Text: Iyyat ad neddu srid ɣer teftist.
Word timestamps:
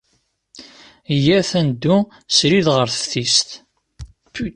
Iyyat 1.15 1.51
ad 1.59 1.63
neddu 1.67 1.97
srid 2.37 2.67
ɣer 2.75 2.87
teftist. 2.89 3.49